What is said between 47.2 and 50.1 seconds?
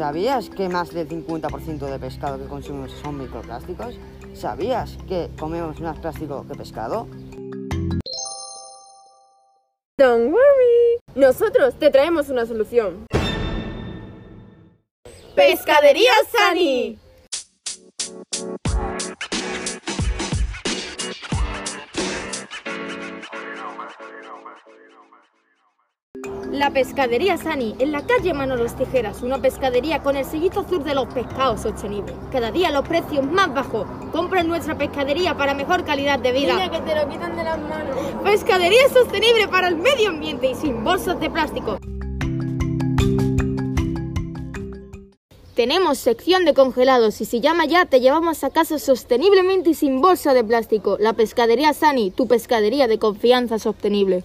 y si llama ya te llevamos a casa sosteniblemente y sin